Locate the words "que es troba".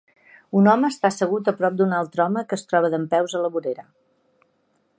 2.53-2.91